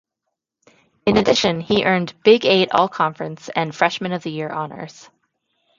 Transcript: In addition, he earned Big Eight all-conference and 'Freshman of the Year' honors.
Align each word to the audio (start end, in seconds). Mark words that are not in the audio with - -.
In 1.05 1.17
addition, 1.17 1.61
he 1.61 1.85
earned 1.85 2.15
Big 2.23 2.43
Eight 2.43 2.71
all-conference 2.71 3.49
and 3.49 3.71
'Freshman 3.71 4.13
of 4.13 4.23
the 4.23 4.31
Year' 4.31 4.49
honors. 4.51 5.07